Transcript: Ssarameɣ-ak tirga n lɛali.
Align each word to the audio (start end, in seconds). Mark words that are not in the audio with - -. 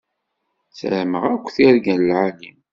Ssarameɣ-ak 0.69 1.45
tirga 1.55 1.95
n 1.97 2.01
lɛali. 2.07 2.51